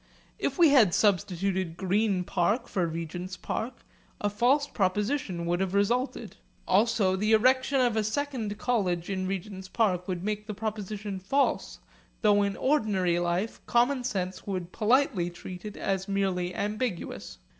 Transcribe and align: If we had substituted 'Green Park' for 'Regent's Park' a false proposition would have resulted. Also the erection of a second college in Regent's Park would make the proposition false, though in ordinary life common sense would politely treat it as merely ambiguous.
If 0.39 0.57
we 0.57 0.69
had 0.69 0.95
substituted 0.95 1.77
'Green 1.77 2.23
Park' 2.23 2.67
for 2.67 2.87
'Regent's 2.87 3.37
Park' 3.37 3.85
a 4.19 4.31
false 4.31 4.65
proposition 4.65 5.45
would 5.45 5.59
have 5.59 5.75
resulted. 5.75 6.37
Also 6.67 7.15
the 7.15 7.33
erection 7.33 7.79
of 7.79 7.95
a 7.95 8.03
second 8.03 8.57
college 8.57 9.11
in 9.11 9.27
Regent's 9.27 9.67
Park 9.67 10.07
would 10.07 10.23
make 10.23 10.47
the 10.47 10.55
proposition 10.55 11.19
false, 11.19 11.77
though 12.23 12.41
in 12.41 12.57
ordinary 12.57 13.19
life 13.19 13.61
common 13.67 14.03
sense 14.03 14.47
would 14.47 14.71
politely 14.71 15.29
treat 15.29 15.65
it 15.65 15.77
as 15.77 16.07
merely 16.07 16.55
ambiguous. 16.55 17.37